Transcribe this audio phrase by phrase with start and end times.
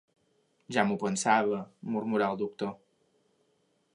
[0.77, 1.59] Ja m'ho pensava
[1.91, 2.75] –murmurà el doctor.